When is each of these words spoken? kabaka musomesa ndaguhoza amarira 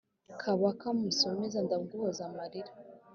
kabaka 0.41 0.87
musomesa 0.99 1.59
ndaguhoza 1.65 2.21
amarira 2.29 2.71